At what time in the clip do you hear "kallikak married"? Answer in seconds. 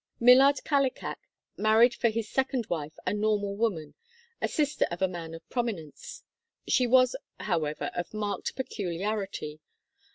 0.65-1.93